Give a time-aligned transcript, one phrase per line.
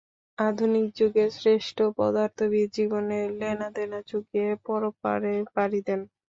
[0.37, 6.01] আধুনিক যুগের শ্রেষ্ঠ পদার্থবিদ জীবনের লেনাদেনা চুকিয়ে পরপারে পাড়ি দেন।